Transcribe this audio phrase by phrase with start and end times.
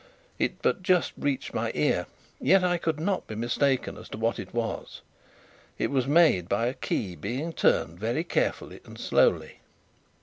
[0.39, 2.07] It but just reached my ear,
[2.39, 5.01] yet I could not be mistaken as to what it was.
[5.77, 9.59] It was made by a key being turned very carefully and slowly.